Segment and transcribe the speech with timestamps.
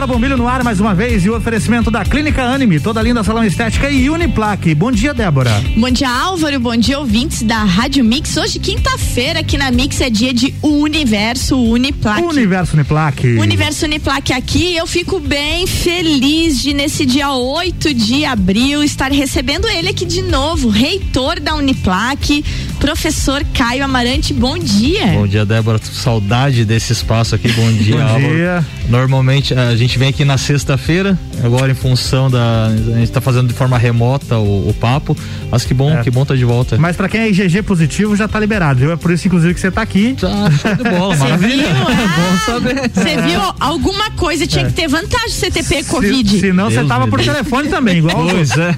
[0.00, 3.22] Débora Bombilho no ar mais uma vez e o oferecimento da Clínica Anime, toda linda
[3.22, 4.74] salão estética e Uniplaque.
[4.74, 5.50] Bom dia, Débora.
[5.76, 6.58] Bom dia, Álvaro.
[6.58, 8.34] Bom dia, ouvintes da Rádio Mix.
[8.34, 12.22] Hoje, quinta-feira, aqui na Mix é dia de Universo Uniplaque.
[12.22, 13.26] Universo Uniplaque.
[13.36, 14.74] Universo Uniplaque aqui.
[14.74, 20.22] Eu fico bem feliz de, nesse dia 8 de abril, estar recebendo ele aqui de
[20.22, 22.42] novo, reitor da Uniplaque,
[22.80, 24.32] professor Caio Amarante.
[24.32, 25.06] Bom dia.
[25.08, 25.78] Bom dia, Débora.
[25.82, 27.52] Saudade desse espaço aqui.
[27.52, 28.34] Bom dia, Bom Álvaro.
[28.34, 28.66] dia.
[28.88, 32.66] Normalmente a gente vem aqui na sexta-feira, agora em função da.
[32.66, 35.16] A gente tá fazendo de forma remota o, o papo,
[35.50, 36.02] mas que bom, É.
[36.02, 36.76] que bom tá de volta.
[36.78, 38.90] Mas pra quem é IgG positivo já tá liberado, viu?
[38.90, 40.16] É por isso, inclusive, que você tá aqui.
[40.18, 41.68] Tá show de bola, Você maravilha.
[41.68, 41.84] viu?
[41.84, 42.90] bom saber.
[42.92, 43.40] Você viu?
[43.60, 46.28] Alguma coisa tinha que ter vantagem CTP Covid.
[46.30, 48.26] Se, senão você tava por telefone também, igual.
[48.30, 48.74] Pois é.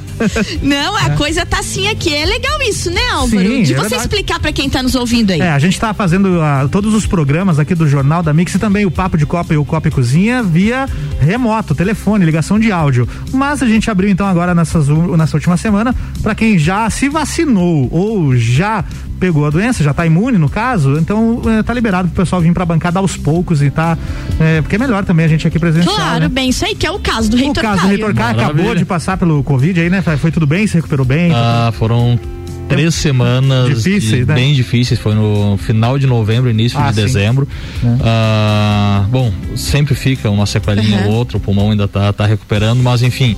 [0.62, 2.12] Não, a coisa tá assim aqui.
[2.14, 3.42] É legal isso, né, Álvaro?
[3.48, 5.41] Sim, de é explicar pra quem tá nos ouvindo aí.
[5.41, 8.59] É, a gente tá fazendo ah, todos os programas aqui do Jornal da Mix e
[8.59, 10.87] também o Papo de Copa e o Copa e Cozinha via
[11.20, 13.09] remoto, telefone, ligação de áudio.
[13.33, 17.89] Mas a gente abriu então agora nessas, nessa última semana para quem já se vacinou
[17.91, 18.84] ou já
[19.22, 22.53] pegou a doença, já tá imune no caso, então eh, tá liberado pro pessoal vir
[22.53, 23.97] pra bancada aos poucos e tá.
[24.41, 25.94] eh, porque é melhor também a gente aqui presencial.
[25.94, 26.28] Claro, né?
[26.28, 27.91] bem, isso aí que é o caso do O reitor caso do Caio.
[27.91, 30.03] Reitor Caio acabou de passar pelo Covid aí, né?
[30.19, 30.66] Foi tudo bem?
[30.66, 31.31] Se recuperou bem?
[31.33, 32.19] Ah, foram
[32.68, 34.34] três semanas Difíceis, de- né?
[34.34, 34.98] bem difíceis.
[34.98, 37.02] Foi no final de novembro, início Ah, de sim.
[37.02, 37.46] dezembro.
[37.84, 37.86] É.
[38.02, 41.08] Ah, bom, sempre fica uma sequelinha Uhum.
[41.08, 43.36] ou outra, o pulmão ainda tá, tá recuperando, mas enfim,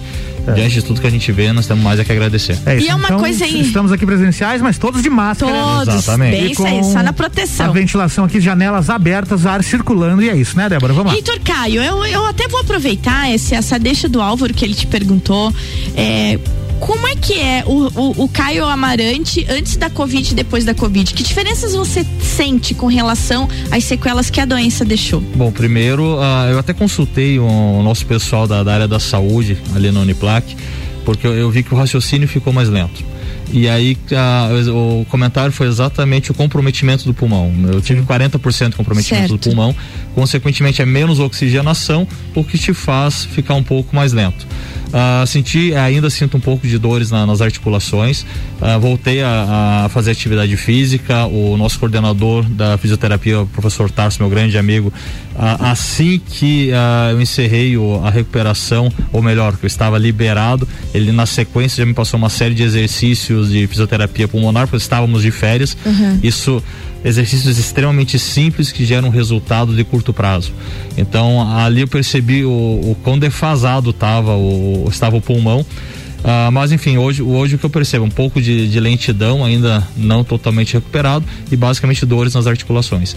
[0.55, 2.56] diante de tudo que a gente vê, nós temos mais é que agradecer.
[2.66, 5.53] É E é uma então, coisa aí- Estamos aqui presenciais, mas todos de máscara.
[5.53, 6.31] Todos, Exatamente.
[6.41, 7.72] bem isso aí, com só na A proteção.
[7.72, 10.92] ventilação aqui, janelas abertas, ar circulando e é isso, né, Débora?
[10.92, 11.12] Vamos lá.
[11.14, 14.86] Reitor Caio, eu, eu até vou aproveitar esse, essa deixa do Álvaro que ele te
[14.86, 15.53] perguntou.
[15.97, 16.38] É,
[16.85, 20.75] como é que é o, o, o Caio Amarante antes da Covid e depois da
[20.75, 21.15] Covid?
[21.15, 25.23] Que diferenças você sente com relação às sequelas que a doença deixou?
[25.35, 29.91] Bom, primeiro, ah, eu até consultei o nosso pessoal da, da área da saúde ali
[29.91, 30.55] na Uniplac,
[31.07, 33.03] porque eu, eu vi que o raciocínio ficou mais lento.
[33.56, 37.53] E aí ah, o comentário foi exatamente o comprometimento do pulmão.
[37.72, 39.37] Eu tive 40% de comprometimento Certo.
[39.37, 39.72] do pulmão,
[40.12, 44.44] consequentemente é menos oxigenação, o que te faz ficar um pouco mais lento.
[44.93, 48.26] Ah, senti, ainda sinto um pouco de dores na- nas articulações.
[48.60, 51.25] Ah, voltei a, a fazer atividade física.
[51.26, 54.93] O nosso coordenador da fisioterapia, o professor Tarso, meu grande amigo,
[55.37, 60.67] ah, assim que ah, eu encerrei o- a recuperação, ou melhor, que eu estava liberado,
[60.93, 65.23] ele na sequência já me passou uma série de exercícios de fisioterapia pulmonar, porque estávamos
[65.23, 65.77] de férias.
[66.23, 66.62] Isso
[67.05, 70.53] exercícios extremamente simples que geram resultado de curto prazo.
[70.97, 75.65] Então ali eu percebi o, o quão defasado tava o, estava o pulmão.
[76.27, 79.87] Ah, mas enfim, hoje, hoje o que eu percebo, um pouco de, de lentidão, ainda
[79.94, 83.15] não totalmente recuperado, e basicamente dores nas articulações.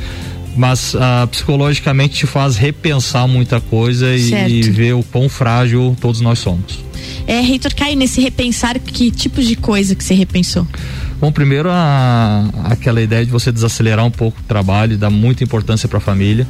[0.57, 6.19] Mas ah, psicologicamente te faz repensar muita coisa e, e ver o quão frágil todos
[6.19, 6.79] nós somos.
[7.27, 10.65] É, Reitor Caio, nesse repensar, que tipos de coisa que você repensou?
[11.19, 15.89] Bom, primeiro a, aquela ideia de você desacelerar um pouco o trabalho, dar muita importância
[15.89, 16.45] para a família,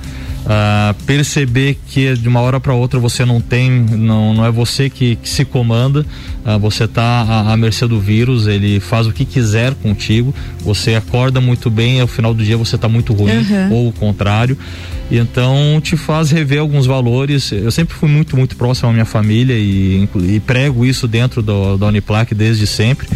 [0.45, 4.89] ah, perceber que de uma hora para outra você não tem, não, não é você
[4.89, 6.06] que, que se comanda,
[6.44, 10.95] ah, você está à, à mercê do vírus, ele faz o que quiser contigo, você
[10.95, 13.72] acorda muito bem, e ao final do dia você está muito ruim Uhum.
[13.72, 14.57] ou o contrário.
[15.09, 17.51] E então te faz rever alguns valores.
[17.53, 21.77] Eu sempre fui muito, muito próximo à minha família e, e prego isso dentro do,
[21.77, 23.07] da Uniplac desde sempre.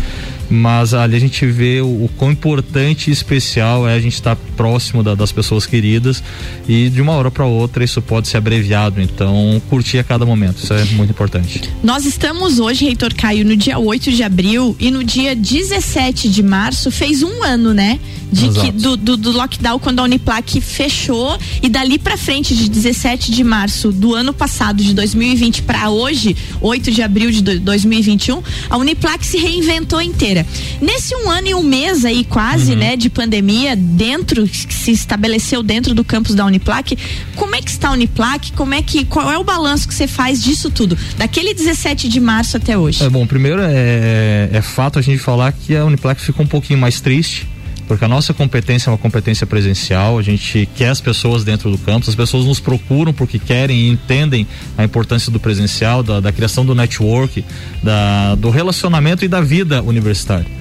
[0.52, 4.36] Mas ali a gente vê o, o quão importante e especial é a gente estar
[4.58, 6.22] próximo da- das pessoas queridas
[6.68, 9.02] e de uma hora para outra isso pode ser abreviado.
[9.02, 11.62] Então, curtir a cada momento, isso é muito importante.
[11.82, 16.44] Nós estamos hoje, Reitor Caio, no dia 8 de abril e no dia 17 de
[16.44, 18.00] março fez um ano, né?
[18.32, 22.70] De que, do, do, do lockdown quando a Uniplac fechou e dali pra frente, de
[22.70, 27.60] 17 de março do ano passado, de 2020 pra hoje, 8 de abril de do-
[27.60, 30.41] 2021, a Uniplac se reinventou inteira.
[30.82, 35.64] Nesse um ano e um mês aí, quase, né, de pandemia, dentro, que se estabeleceu
[35.64, 36.98] dentro do campus da Uniplac,
[37.36, 38.52] como é que está a Uniplac?
[38.54, 40.98] Como é que, qual é o balanço que você faz disso tudo?
[41.18, 43.04] Daquele 17 de março até hoje.
[43.04, 46.80] É bom, primeiro é, é fato a gente falar que a Uniplac ficou um pouquinho
[46.80, 47.48] mais triste,
[47.88, 51.78] porque a nossa competência é uma competência presencial, a gente quer as pessoas dentro do
[51.78, 54.48] campus, as pessoas nos procuram porque querem e entendem
[54.78, 57.44] a importância do presencial, da, da criação do network,
[57.84, 60.61] da, do relacionamento e da vida universitária.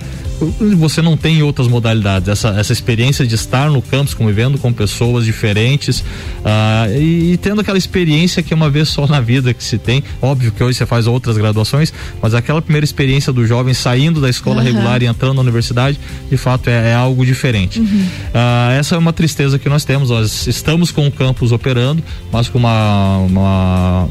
[0.79, 2.29] Você não tem outras modalidades.
[2.29, 6.03] Essa, essa experiência de estar no campus, convivendo com pessoas diferentes
[6.45, 9.79] ah, e, e tendo aquela experiência que é uma vez só na vida que se
[9.79, 10.03] tem.
[10.23, 11.93] Óbvio que hoje você faz outras graduações,
[12.23, 14.65] mas aquela primeira experiência do jovem saindo da escola Aham.
[14.65, 16.01] regular e entrando na universidade,
[16.31, 17.83] de fato é, é algo diferente.
[18.33, 20.11] Ah, essa é uma tristeza que nós temos.
[20.11, 22.03] Nós estamos com o campus operando,
[22.33, 24.09] mas com uma, uma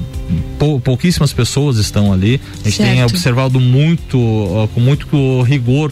[0.58, 2.40] pou, pouquíssimas pessoas estão ali.
[2.62, 2.90] A gente certo.
[2.90, 5.92] tem observado muito, uh, com muito rigor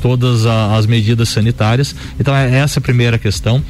[0.00, 1.94] todas a, as medidas sanitárias.
[2.18, 3.62] Então é essa a primeira questão.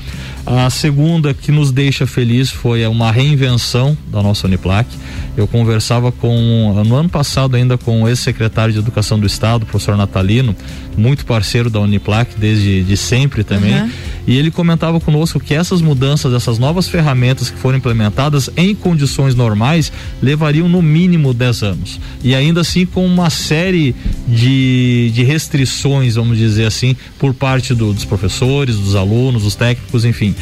[0.46, 4.88] A segunda que nos deixa feliz foi uma reinvenção da nossa Uniplac.
[5.36, 9.96] Eu conversava com no ano passado ainda com o ex-secretário de Educação do Estado, professor
[9.96, 10.56] Natalino,
[10.96, 13.74] muito parceiro da Uniplac desde de sempre também.
[13.74, 13.90] Uhum.
[14.26, 19.34] E ele comentava conosco que essas mudanças, essas novas ferramentas que foram implementadas em condições
[19.34, 19.92] normais
[20.22, 22.00] levariam no mínimo 10 anos.
[22.22, 23.94] E ainda assim com uma série
[24.28, 30.04] de, de restrições, vamos dizer assim, por parte do, dos professores, dos alunos, dos técnicos,
[30.04, 30.34] enfim.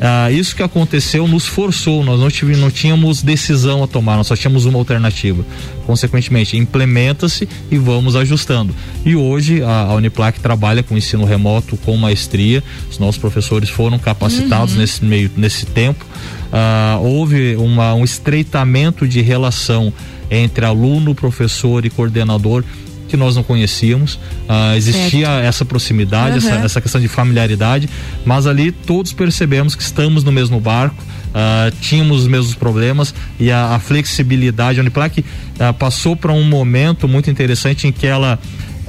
[0.00, 4.28] Ah, isso que aconteceu nos forçou, nós não, tivemos, não tínhamos decisão a tomar, nós
[4.28, 5.44] só tínhamos uma alternativa.
[5.86, 8.72] Consequentemente, implementa-se e vamos ajustando.
[9.04, 13.98] E hoje a, a, Uniplac trabalha com ensino remoto com maestria, os nossos professores foram
[13.98, 14.80] capacitados uhum.
[14.80, 16.06] nesse meio, nesse tempo.
[16.52, 19.92] Ah, houve uma, um estreitamento de relação
[20.30, 22.62] entre aluno, professor e coordenador
[23.08, 24.18] que nós não conhecíamos.
[24.48, 25.46] Ah, existia certo.
[25.46, 26.52] essa proximidade, uhum.
[26.52, 27.88] essa, essa questão de familiaridade,
[28.24, 31.02] mas ali todos percebemos que estamos no mesmo barco.
[31.28, 36.42] Uh, tínhamos os mesmos problemas e a, a flexibilidade, a Uniplac uh, passou para um
[36.42, 38.38] momento muito interessante em que ela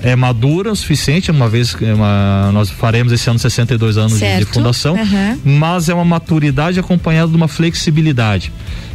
[0.02, 4.38] é madura o suficiente, uma vez é uma, nós faremos esse ano 62 anos de,
[4.40, 5.40] de, fundação, uhum.
[5.44, 8.52] mas é uma maturidade acompanhada de uma flexibilidade.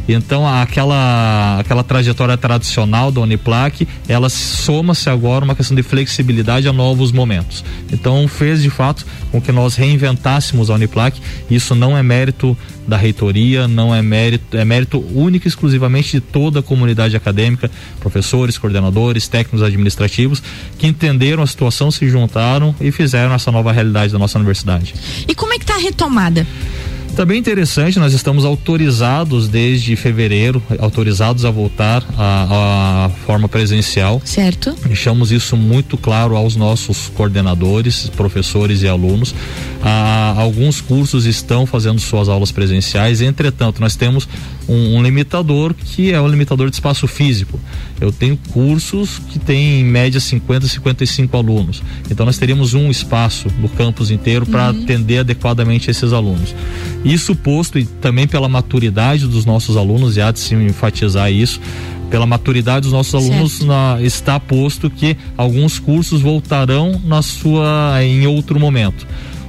[0.07, 6.73] Então aquela aquela trajetória tradicional da Uniplac, ela soma-se agora uma questão de flexibilidade a
[6.73, 7.63] novos momentos.
[7.91, 11.19] Então fez de fato com que nós reinventássemos a Uniplac.
[11.49, 12.57] Isso não é mérito
[12.87, 17.69] da reitoria, não é mérito, é mérito único e exclusivamente de toda a comunidade acadêmica,
[17.99, 20.41] professores, coordenadores, técnicos administrativos,
[20.77, 24.93] que entenderam a situação, se juntaram e fizeram essa nova realidade da nossa universidade.
[25.27, 26.45] E como é que está a retomada?
[27.15, 34.21] Também interessante, nós estamos autorizados desde fevereiro, autorizados a voltar à, à forma presencial.
[34.25, 34.75] Certo.
[34.85, 39.33] Deixamos isso muito claro aos nossos coordenadores, professores e alunos.
[39.81, 44.27] Ah, alguns cursos estão fazendo suas aulas presenciais, entretanto, nós temos
[44.67, 47.59] um, um, limitador que é o limitador de espaço físico.
[47.99, 51.83] Eu tenho cursos que têm em média 50, 55 alunos.
[52.09, 54.83] Então nós teríamos um espaço no campus inteiro para uhum.
[54.83, 56.55] atender adequadamente esses alunos.
[57.03, 61.59] Isso posto e também pela maturidade dos nossos alunos, e há de se enfatizar isso,
[62.09, 68.25] pela maturidade dos nossos alunos na, está posto que alguns cursos voltarão na sua em
[68.27, 69.05] outro momento.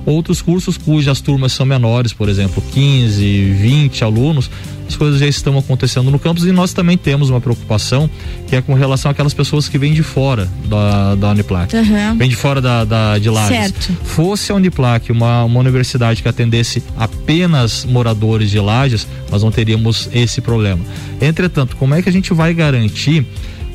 [0.06, 4.48] Outros cursos cujas turmas são menores, por exemplo, 15, 20 alunos,
[4.88, 8.08] as coisas já estão acontecendo no campus e nós também temos uma preocupação
[8.46, 12.16] que é com relação àquelas pessoas que vêm de fora da, da Uniplac, uhum.
[12.16, 13.56] vêm de fora da, da de Lages.
[13.56, 13.92] Certo.
[14.04, 20.08] Fosse a Uniplac uma, uma universidade que atendesse apenas moradores de Lages, nós não teríamos
[20.12, 20.84] esse problema.
[21.20, 23.26] Entretanto, como é que a gente vai garantir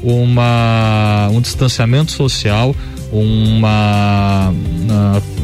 [0.02, 2.76] uma, um distanciamento social,
[3.12, 4.54] uma,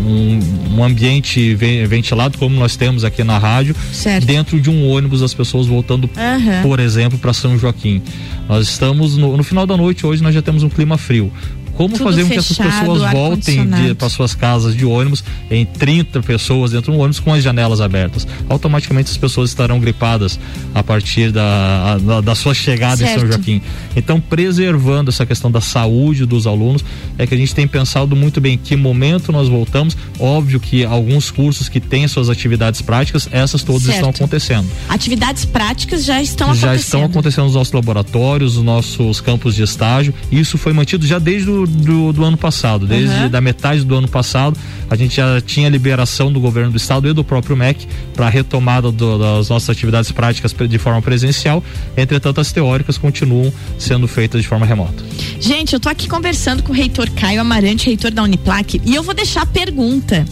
[0.06, 0.40] um,
[0.78, 1.54] um, ambiente
[1.86, 4.26] ventilado como nós temos aqui na rádio certo.
[4.26, 6.62] dentro de um ônibus as pessoas voltando uhum.
[6.62, 8.02] por exemplo para São Joaquim
[8.48, 11.32] nós estamos no, no, final da noite hoje nós já temos um clima frio
[11.78, 16.24] como Tudo fazer com que essas pessoas voltem para suas casas de ônibus em 30
[16.24, 18.28] pessoas dentro do ônibus com as janelas abertas?
[18.50, 20.40] Automaticamente as pessoas estarão gripadas
[20.74, 23.18] a partir da, da, da sua chegada certo.
[23.18, 23.62] em São Joaquim.
[23.96, 26.84] Então, preservando essa questão da saúde dos alunos,
[27.16, 29.96] é que a gente tem pensado muito bem que momento nós voltamos.
[30.20, 33.98] Óbvio que alguns cursos que têm suas atividades práticas, essas todas certo.
[33.98, 34.68] estão acontecendo.
[34.90, 36.74] Atividades práticas já estão já acontecendo.
[36.74, 40.12] Já estão acontecendo nos nossos laboratórios, nos nossos campos de estágio.
[40.32, 42.88] Isso foi mantido já desde o do, do ano passado.
[42.88, 43.30] Desde uhum.
[43.30, 44.58] da metade do ano passado,
[44.90, 48.30] a gente já tinha liberação do governo do estado e do próprio MEC para a
[48.30, 51.64] retomada do, das nossas atividades práticas de forma presencial.
[51.96, 55.04] Entretanto, as teóricas continuam sendo feitas de forma remota.
[55.40, 59.04] Gente, eu tô aqui conversando com o reitor Caio Amarante, reitor da Uniplac, e eu
[59.04, 60.26] vou deixar a pergunta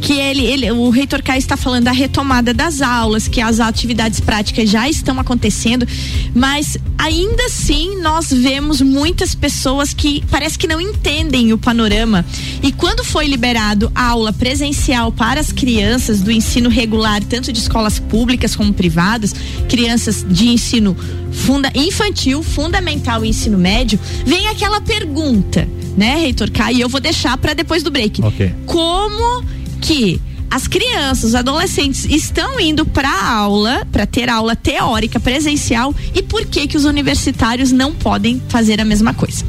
[0.00, 4.18] que ele, ele, o reitor Caio está falando da retomada das aulas, que as atividades
[4.18, 5.86] práticas já estão acontecendo,
[6.34, 12.24] mas ainda assim nós vemos muitas pessoas que parece que não entendem o panorama.
[12.62, 17.58] E quando foi liberado a aula presencial para as crianças do ensino regular, tanto de
[17.58, 19.34] escolas públicas como privadas,
[19.68, 20.96] crianças de ensino
[21.30, 26.78] funda, infantil, fundamental e ensino médio, vem aquela pergunta, né, reitor Caio?
[26.78, 28.22] E eu vou deixar para depois do break.
[28.22, 28.54] Okay.
[28.66, 29.44] Como
[29.80, 30.20] que
[30.50, 36.44] as crianças, os adolescentes estão indo para aula, para ter aula teórica presencial e por
[36.44, 39.44] que que os universitários não podem fazer a mesma coisa?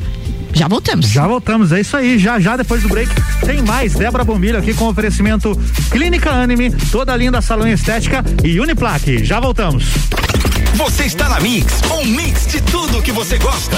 [0.54, 1.08] Já voltamos.
[1.08, 2.20] Já voltamos, é isso aí.
[2.20, 3.10] Já já depois do break
[3.46, 3.94] tem mais.
[3.94, 5.58] Débora Bombilho aqui com oferecimento
[5.90, 9.24] Clínica Anime, toda linda salão estética e Uniplaque.
[9.24, 9.86] Já voltamos.
[10.76, 13.78] Você está na Mix, um mix de tudo que você gosta.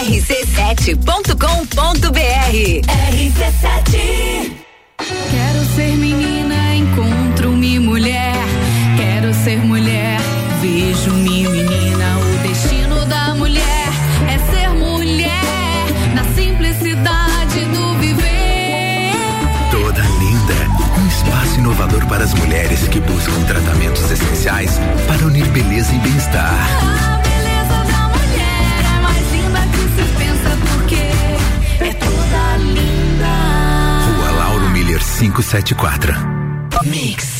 [0.00, 1.36] rc7.com.br
[3.12, 4.56] RC7
[5.30, 8.34] Quero ser menina, encontro-me mulher.
[8.96, 10.18] Quero ser mulher,
[10.62, 12.18] vejo-me menina.
[12.18, 13.88] O destino da mulher
[14.26, 19.12] é ser mulher, na simplicidade do viver.
[19.70, 20.54] Toda linda,
[20.98, 26.99] um espaço inovador para as mulheres que buscam tratamentos essenciais para unir beleza e bem-estar.
[35.00, 36.14] 574.
[36.84, 37.39] Mix.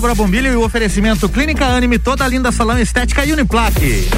[0.00, 4.08] Débora Bombilho e o oferecimento Clínica Anime, toda linda salão estética e Uniplaque.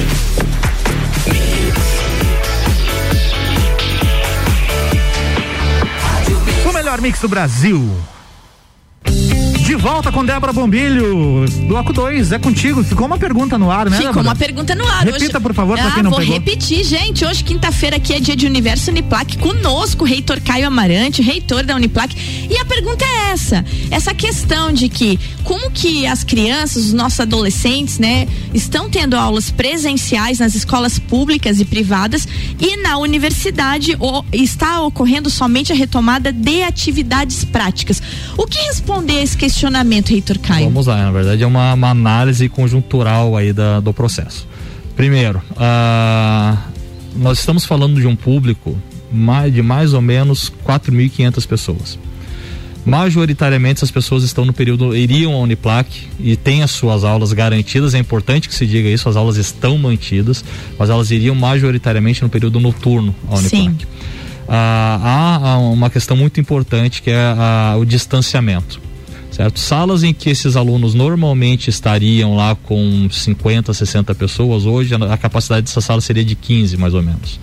[6.65, 8.12] O melhor mix do Brasil.
[9.63, 11.45] De volta com Débora Bombilho.
[11.67, 12.83] Bloco 2, é contigo.
[12.83, 13.95] Ficou uma pergunta no ar, né?
[13.95, 14.27] Ficou Débora?
[14.27, 15.05] uma pergunta no ar.
[15.05, 15.39] Repita, hoje...
[15.39, 16.33] por favor, pra ah, quem não vou pegou.
[16.33, 17.23] repetir, gente.
[17.23, 19.37] Hoje, quinta-feira, aqui é dia de Universo Uniplac.
[19.37, 22.13] Conosco, reitor Caio Amarante, reitor da Uniplac.
[22.49, 27.21] E a pergunta é essa: essa questão de que como que as crianças, os nossos
[27.21, 32.27] adolescentes, né, estão tendo aulas presenciais nas escolas públicas e privadas
[32.59, 38.01] e na universidade ou, está ocorrendo somente a retomada de atividades práticas.
[38.37, 39.52] O que responder a esse questionamento,
[40.07, 40.65] reitor Caio?
[40.65, 44.47] Vamos lá, na verdade é uma, uma análise conjuntural aí da, do processo.
[44.95, 46.57] Primeiro, uh,
[47.15, 48.77] nós estamos falando de um público
[49.51, 51.99] de mais ou menos 4.500 pessoas.
[52.85, 57.93] Majoritariamente essas pessoas estão no período, iriam à Uniplac e têm as suas aulas garantidas,
[57.93, 60.43] é importante que se diga isso, as aulas estão mantidas,
[60.77, 63.61] mas elas iriam majoritariamente no período noturno à Uniplac.
[63.61, 63.77] Sim.
[64.49, 68.81] Ah, há uma questão muito importante que é ah, o distanciamento
[69.33, 69.59] certo?
[69.59, 75.65] Salas em que esses alunos normalmente estariam lá com 50, 60 pessoas, hoje a, capacidade
[75.65, 77.39] dessa sala seria de 15 mais ou menos,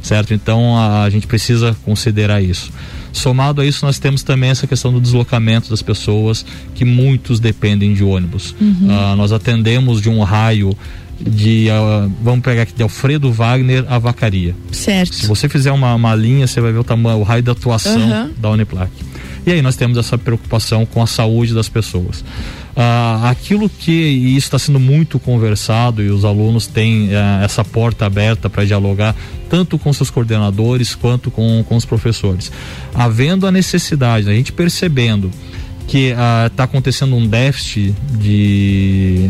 [0.00, 0.32] certo?
[0.32, 2.72] Então a, a, gente precisa considerar isso.
[3.12, 7.92] Somado a isso, nós temos também essa questão do deslocamento das pessoas, que muitos dependem
[7.92, 8.54] de ônibus.
[8.58, 8.86] Uhum.
[8.86, 10.74] Uh, nós atendemos de um raio
[11.20, 14.54] de uh, vamos pegar aqui de Alfredo Wagner a Vacaria.
[14.70, 15.14] Certo.
[15.14, 18.00] Se você fizer uma, uma linha, você vai ver o tamanho, o raio da atuação
[18.00, 18.30] uhum.
[18.38, 18.90] da Uniplac.
[19.44, 22.24] E aí nós temos essa preocupação com a saúde das pessoas.
[22.76, 27.62] Ah, aquilo que e isso está sendo muito conversado e os alunos têm eh, essa
[27.62, 29.14] porta aberta para dialogar
[29.50, 32.50] tanto com seus coordenadores quanto com, com os professores.
[32.94, 35.30] Havendo a necessidade, a gente percebendo
[35.86, 39.28] que está ah, acontecendo um déficit de,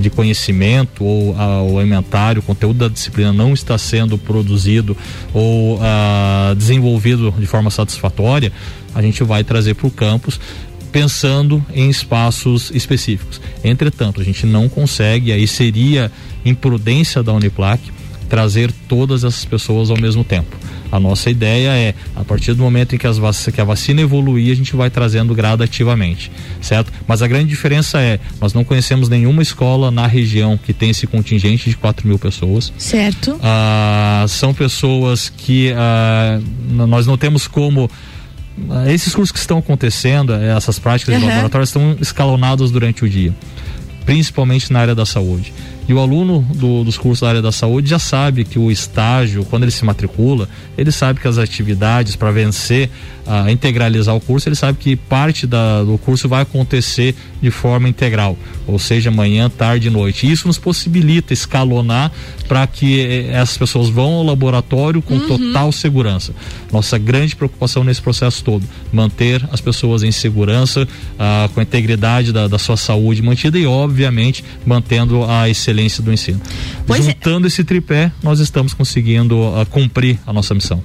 [0.00, 4.96] de conhecimento ou ah, o elementário, o conteúdo da disciplina não está sendo produzido
[5.32, 8.52] ou ah, desenvolvido de forma satisfatória,
[8.94, 10.40] a gente vai trazer para o campus
[10.92, 13.40] pensando em espaços específicos.
[13.64, 16.10] Entretanto, a gente não consegue, aí seria
[16.44, 17.82] imprudência da Uniplac
[18.28, 20.56] trazer todas essas pessoas ao mesmo tempo.
[20.94, 24.00] A nossa ideia é, a partir do momento em que, as vac que a vacina
[24.00, 26.92] evoluir, a gente vai trazendo gradativamente, certo?
[27.04, 31.04] Mas a grande diferença é, nós não conhecemos nenhuma escola na região que tem esse
[31.04, 32.72] contingente de 4 mil pessoas.
[32.78, 33.36] Certo.
[33.42, 37.90] Ah, são pessoas que ah, nós não temos como
[38.70, 41.22] ah, esses cursos que estão acontecendo, essas práticas uhum.
[41.22, 43.34] de laboratório estão escalonados durante o dia,
[44.06, 45.52] principalmente na área da saúde.
[45.86, 49.44] E o aluno do, dos cursos da área da saúde já sabe que o estágio,
[49.44, 50.48] quando ele se matricula,
[50.78, 52.90] ele sabe que as atividades para vencer,
[53.26, 57.50] a uh, integralizar o curso, ele sabe que parte da, do curso vai acontecer de
[57.50, 58.36] forma integral
[58.66, 60.30] ou seja, manhã, tarde e noite.
[60.30, 62.10] Isso nos possibilita escalonar
[62.48, 65.28] para que eh, essas pessoas vão ao laboratório com Uhum.
[65.28, 66.34] total segurança.
[66.72, 70.88] Nossa grande preocupação nesse processo todo, manter as pessoas em segurança,
[71.18, 76.12] ah, com a integridade da, da sua saúde mantida e, obviamente, mantendo a excelência do
[76.12, 76.40] ensino.
[76.86, 77.10] Pois é.
[77.10, 80.82] Juntando esse tripé, nós estamos conseguindo ah, cumprir a nossa missão.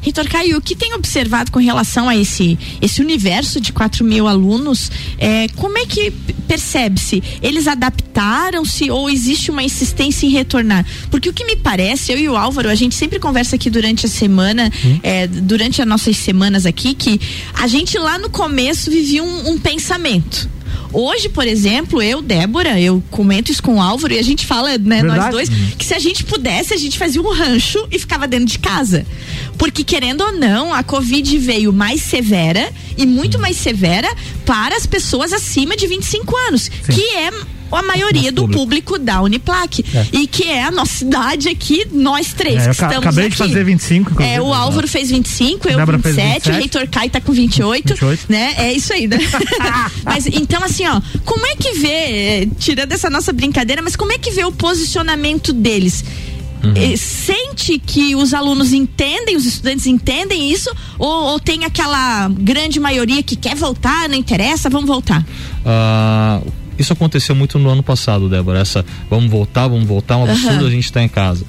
[0.00, 4.26] Reitor Caio, o que tem observado com relação a esse, esse universo de 4 mil
[4.26, 6.10] alunos, é, como é que
[6.48, 7.22] percebe-se?
[7.40, 10.84] Eles adaptaram-se ou existe uma insistência em retornar?
[11.10, 14.06] Porque o que me parece, eu e o Álvaro, a gente sempre conversa aqui durante
[14.06, 14.70] a semana,
[15.02, 17.20] é, durante as nossas semanas aqui, que
[17.54, 20.48] a gente lá no começo vivia um, um pensamento.
[20.92, 24.76] Hoje, por exemplo, eu, Débora, eu comento isso com o Álvaro e a gente fala,
[24.78, 25.30] né, nós Verdade.
[25.30, 28.58] dois, que se a gente pudesse, a gente fazia um rancho e ficava dentro de
[28.58, 29.06] casa.
[29.56, 34.08] Porque, querendo ou não, a Covid veio mais severa e muito mais severa
[34.44, 37.30] para as pessoas acima de 25 anos, que é
[37.76, 38.60] a maioria Nosso do público.
[38.92, 39.84] público da Uniplac.
[39.94, 40.06] É.
[40.12, 43.32] E que é a nossa cidade aqui, nós três É, que estamos acabei aqui.
[43.32, 44.34] de fazer 25, inclusive.
[44.36, 46.60] É, o Álvaro fez 25, eu Débora fez 27, o 27.
[46.60, 48.26] Reitor Kai tá com 28, 28.
[48.28, 48.54] né?
[48.56, 49.18] É isso aí, né?
[50.04, 54.18] mas então assim, ó, como é que vê, tirando essa nossa brincadeira, mas como é
[54.18, 56.04] que vê o posicionamento deles?
[56.76, 60.70] Eh, Sente que os alunos entendem, os estudantes entendem isso?
[60.96, 65.26] Ou, ou tem aquela grande maioria que quer voltar, não interessa, vamos voltar?
[65.66, 66.40] Ah,
[66.78, 68.60] isso aconteceu muito no ano passado, Débora.
[68.60, 70.66] Essa vamos voltar, vamos voltar, um absurdo Aham.
[70.66, 71.44] a gente estar em casa.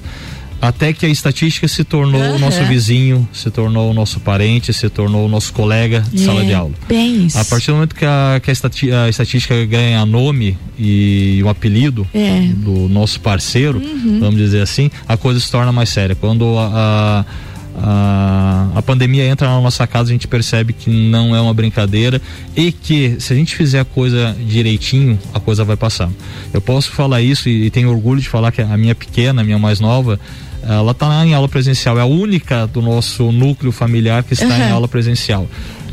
[0.62, 4.88] Até que a estatística se tornou o nosso vizinho, se tornou o nosso parente, se
[4.88, 6.72] tornou o nosso colega de sala É, de aula.
[6.88, 7.36] Bem isso.
[7.38, 12.18] A partir do momento que a, que a, estatística ganha nome e um apelido É.
[12.30, 12.54] Uhum.
[12.54, 13.78] do nosso parceiro,
[14.18, 16.14] vamos dizer assim, a coisa se torna mais séria.
[16.14, 17.24] Quando a, a,
[17.76, 22.20] a pandemia entra na nossa casa, a gente percebe que não é uma brincadeira
[22.56, 26.08] e que se a gente fizer a coisa direitinho, a coisa vai passar.
[26.52, 29.44] Eu posso falar isso e, e tenho orgulho de falar que a minha pequena, a
[29.44, 30.18] minha mais nova,
[30.62, 34.62] ela está em aula presencial, é a única do nosso núcleo familiar que está em
[34.68, 34.74] Uhum.
[34.74, 35.46] aula presencial.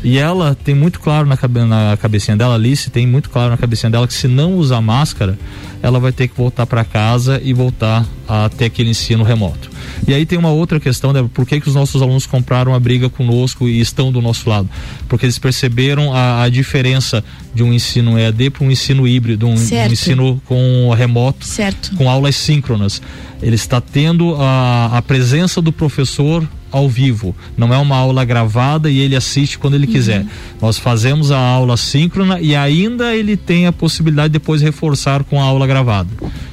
[0.04, 3.56] E ela tem muito claro na, cabe- na cabecinha dela, Alice tem muito claro na
[3.56, 5.38] cabecinha dela que se não usar máscara,
[5.80, 9.70] ela vai ter que voltar para casa e voltar a ter aquele ensino remoto.
[10.06, 12.80] E aí tem uma outra questão, Débora, por que, que os nossos alunos compraram a
[12.80, 14.68] briga conosco e estão do nosso lado?
[15.08, 19.54] Porque eles perceberam a, a diferença de um ensino EAD para um ensino híbrido, um,
[19.54, 21.94] um ensino com remoto Certo.
[21.96, 23.00] com aulas síncronas.
[23.42, 27.36] Ele está tendo a, a presença do professor ao vivo.
[27.56, 30.24] Não é uma aula gravada e ele assiste quando ele quiser.
[30.60, 35.40] Nós fazemos a aula síncrona e ainda ele tem a possibilidade de depois reforçar com
[35.40, 36.08] a aula gravada.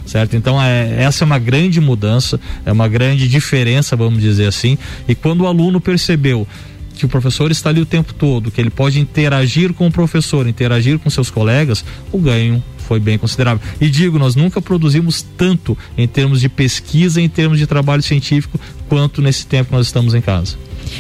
[0.10, 0.36] Certo?
[0.36, 4.76] Então, é, essa é uma grande mudança, é uma grande diferença, vamos dizer assim.
[5.08, 6.48] E quando o aluno percebeu
[6.96, 10.48] que o professor está ali o tempo todo, que ele pode interagir com o professor,
[10.48, 13.62] interagir com seus colegas, o ganho foi bem considerável.
[13.80, 18.60] E digo, nós nunca produzimos tanto em termos de pesquisa, em termos de trabalho científico,
[18.88, 20.58] quanto nesse tempo que nós estamos em casa.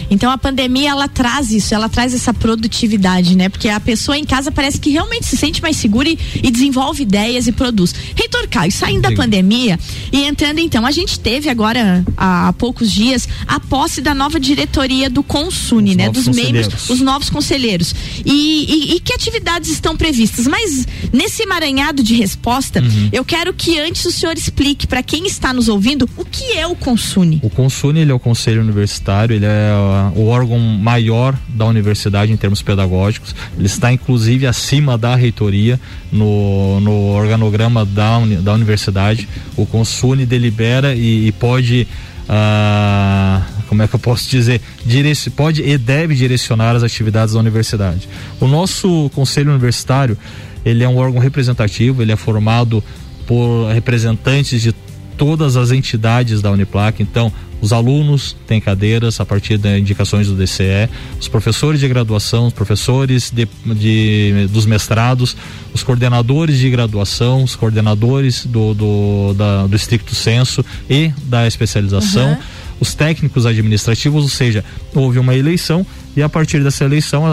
[0.10, 3.50] Então a pandemia ela traz isso, ela traz essa produtividade, né?
[3.50, 7.04] Porque a pessoa em casa parece que realmente se sente mais segura e, e desenvolve
[7.04, 7.94] ideias e produz.
[8.16, 9.22] Reitor Caio, saindo da Diga.
[9.22, 9.80] pandemia
[10.12, 14.40] e entrando então, a gente teve agora há, há poucos dias a posse da nova
[14.40, 16.10] diretoria do Consune, Os né?
[16.10, 17.94] Dos membros, os novos conselheiros.
[18.26, 20.48] E, e- e que atividades estão previstas?
[20.48, 23.10] Mas nesse emaranhado de resposta, Uhum.
[23.12, 26.66] eu quero que antes o senhor explique para quem está nos ouvindo o que é
[26.68, 27.40] o Consune.
[27.44, 29.72] O Consune ele é o conselho universitário, ele é
[30.16, 33.36] o órgão maior da universidade em termos pedagógicos.
[33.58, 35.80] Ele está inclusive acima da reitoria
[36.12, 39.28] no, no organograma da, da universidade.
[39.56, 41.88] O Consune delibera e, e pode
[42.28, 47.40] ah, como é que eu posso dizer, direci pode e deve direcionar as atividades da
[47.40, 48.08] universidade.
[48.40, 50.18] O nosso conselho universitário,
[50.64, 52.84] ele é um órgão representativo, ele é formado
[53.26, 54.74] por representantes de
[55.18, 60.36] todas as entidades da Uniplac, então os alunos têm cadeiras a partir das indicações do
[60.36, 65.36] DCE, os professores de graduação, os professores de, de- dos mestrados,
[65.74, 72.30] os coordenadores de graduação, os coordenadores do, do, da- do estricto senso e da especialização,
[72.32, 72.38] Uhum.
[72.80, 74.64] os técnicos administrativos, ou seja,
[74.96, 77.24] houve uma eleição e a partir dessa eleição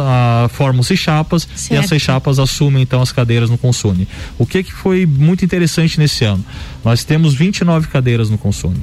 [0.50, 1.84] formam-se chapas e Certo.
[1.84, 4.06] essas chapas assumem então as cadeiras no Consune.
[4.38, 6.44] O que que foi muito interessante nesse ano?
[6.84, 8.80] Nós temos 29 cadeiras no Consune.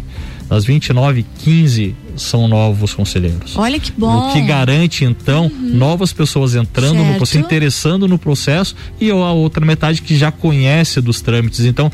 [0.49, 3.57] Das 29, 15 são novos conselheiros.
[3.57, 4.29] Olha que bom.
[4.29, 7.17] O que garante, então, novas pessoas entrando no Certo.
[7.17, 11.61] processo, interessando no processo e a outra metade que já conhece dos trâmites.
[11.61, 11.91] Então,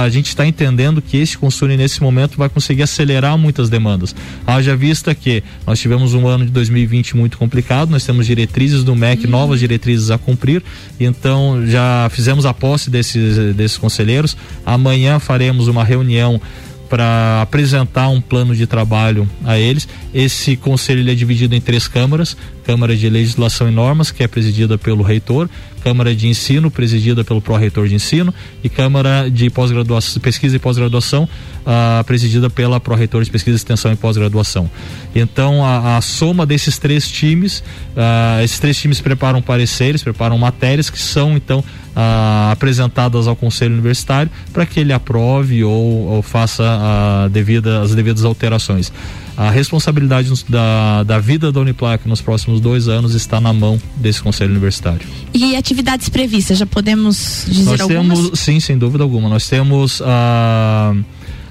[0.00, 4.14] a gente está entendendo que esse consune, nesse momento, vai conseguir acelerar muitas demandas.
[4.46, 8.94] Haja vista que nós tivemos um ano de 2020 muito complicado, nós temos diretrizes do
[8.94, 10.62] MEC, novas diretrizes a cumprir,
[11.00, 14.36] então já fizemos a posse desses, desses conselheiros.
[14.64, 16.40] Amanhã faremos uma reunião
[16.88, 19.88] para apresentar um plano de trabalho a eles.
[20.12, 24.78] Esse conselho é dividido em três câmaras: Câmara de Legislação e Normas, que é presidida
[24.78, 25.48] pelo reitor,
[25.88, 31.26] Câmara de Ensino, presidida pelo pró-reitor de ensino, e Câmara de pós-graduação, pesquisa e pós-graduação,
[31.64, 34.70] ah, presidida pela pró-reitor de pesquisa, extensão e pós-graduação.
[35.14, 37.64] Então, a, a soma desses três times,
[37.96, 41.64] ah, esses três times preparam pareceres, preparam matérias que são então
[41.96, 48.26] ah, apresentadas ao Conselho Universitário para que ele aprove ou, ou faça devida, as devidas
[48.26, 48.92] alterações.
[49.38, 54.20] A responsabilidade da, da vida da Uniplac nos próximos dois anos está na mão desse
[54.20, 55.06] Conselho Universitário.
[55.32, 58.18] E atividades previstas, já podemos dizer Nós algumas?
[58.18, 59.28] temos, sim, sem dúvida alguma.
[59.28, 60.92] Nós temos a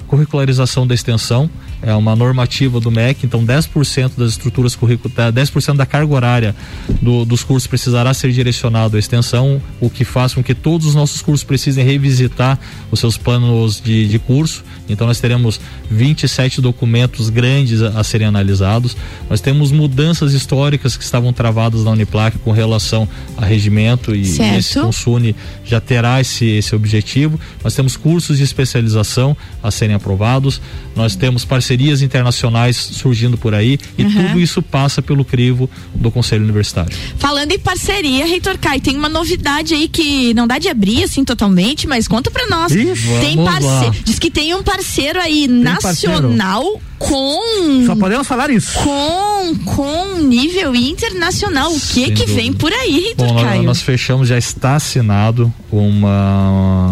[0.06, 1.50] curricularização da extensão,
[1.82, 6.56] é uma normativa do MEC, então 10% das estruturas curriculares, 10% da carga horária
[7.02, 10.96] do- dos cursos precisará ser direcionado à extensão, o que faz com que todos os
[10.96, 12.60] nossos cursos precisem revisitar
[12.92, 14.64] os seus planos de, de curso.
[14.90, 15.60] Então nós teremos
[15.92, 18.96] 27 documentos grandes a, a serem analisados.
[19.30, 24.58] Nós temos mudanças históricas que estavam travadas na Uniplac com relação a regimento e, e
[24.58, 25.36] esse Consune
[25.66, 27.40] já terá esse, esse objetivo.
[27.64, 30.60] Nós temos cursos de especialização a serem aprovados,
[30.96, 31.67] nós temos parcerias
[32.02, 34.12] internacionais surgindo por aí e Uhum.
[34.28, 36.96] tudo isso passa pelo crivo do Conselho Universitário.
[37.18, 41.24] Falando em parceria, Reitor Kai, tem uma novidade aí que não dá de abrir assim
[41.26, 42.72] totalmente, mas conta pra nós.
[42.72, 43.08] Ixi.
[43.22, 45.48] tem parceiro, diz que tem um parceiro aí
[45.82, 46.22] parceiro.
[46.22, 48.74] nacional com Só podemos falar isso.
[48.80, 51.70] com com nível internacional.
[51.72, 52.58] O que Sem que vem dúvida.
[52.60, 53.64] por aí, Reitor Bom, nós, Caio?
[53.64, 56.90] nós fechamos, já está assinado uma,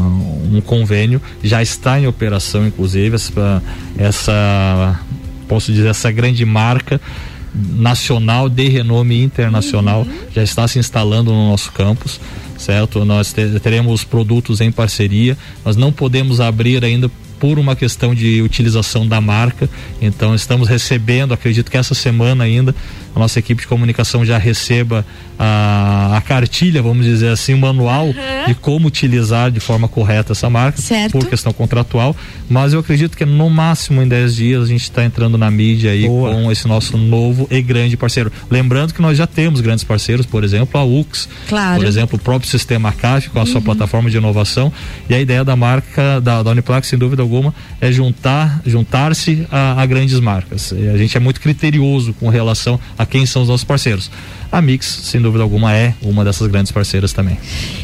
[0.52, 3.62] um convênio, já está em operação, inclusive, essa,
[3.98, 5.00] essa
[5.48, 7.00] posso dizer, essa grande marca
[7.54, 10.14] nacional de renome internacional Uhum.
[10.34, 12.20] já está se instalando no nosso campus,
[12.58, 13.04] certo?
[13.06, 18.42] Nós te- teremos produtos em parceria, nós não podemos abrir ainda por uma questão de
[18.42, 19.70] utilização da marca,
[20.02, 22.76] então estamos recebendo, acredito que essa semana ainda
[23.16, 25.06] a nossa equipe de comunicação já receba
[25.40, 28.10] a, a cartilha, vamos dizer assim, o manual
[28.48, 31.12] de como utilizar de forma correta essa marca, Certo.
[31.14, 32.16] por questão contratual,
[32.50, 35.92] mas eu acredito que no máximo em 10 dias a gente está entrando na mídia
[35.92, 36.32] aí Boa.
[36.34, 38.32] com esse nosso novo e grande parceiro.
[38.50, 41.78] Lembrando que nós já temos grandes parceiros, por exemplo, a UX, Claro.
[41.78, 44.72] por exemplo, o próprio sistema CAF com a sua plataforma de inovação.
[45.10, 49.82] E a ideia da marca da, da Uniplac, sem dúvida alguma, é juntar, juntar-se a,
[49.82, 50.72] a grandes marcas.
[50.72, 54.10] E a gente é muito criterioso com relação a quem são os nossos parceiros.
[54.52, 57.38] A Mix, sem dúvida alguma, é uma dessas grandes parceiras também.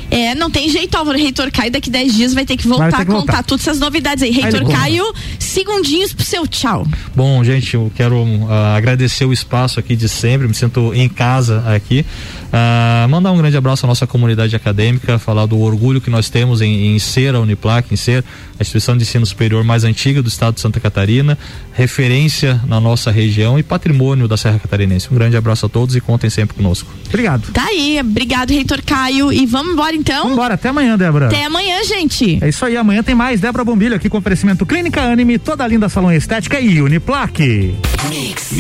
[0.09, 2.95] É, não tem jeito, Álvaro Reitor Caio, daqui 10 dias vai ter que voltar ter
[2.97, 3.43] que a contar voltar.
[3.43, 4.31] todas essas novidades aí.
[4.31, 6.87] Reitor ele Caio, segundinhos pro seu tchau.
[7.15, 11.63] Bom, gente, eu quero ah, agradecer o espaço aqui de sempre, me sinto em casa
[11.73, 12.05] aqui.
[12.53, 16.61] Ah, mandar um grande abraço à nossa comunidade acadêmica, falar do orgulho que nós temos
[16.61, 18.23] em, em ser a Uniplac, em ser
[18.59, 21.37] a instituição de ensino superior mais antiga do estado de Santa Catarina,
[21.73, 25.07] referência na nossa região e patrimônio da Serra Catarinense.
[25.11, 26.91] Um grande abraço a todos e contem sempre conosco.
[27.07, 27.51] Obrigado.
[27.53, 29.31] Tá aí, obrigado, Reitor Caio.
[29.31, 30.29] E vamos embora então?
[30.29, 31.27] Vambora, até amanhã, Débora.
[31.27, 32.37] Até amanhã, gente.
[32.41, 35.87] É isso aí, amanhã tem mais Débora Bombilho aqui com oferecimento Clínica Anime, toda linda
[35.87, 37.73] salão estética e Uniplaque.
[38.09, 38.51] Mix.